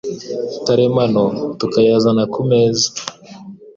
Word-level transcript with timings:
karemano, 0.65 1.23
tukayazana 1.59 2.23
ku 2.33 2.41
meza. 2.49 2.87